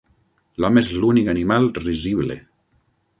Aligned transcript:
L'home 0.63 0.81
és 0.85 0.87
l'únic 1.03 1.29
animal 1.35 1.69
risible. 1.83 2.39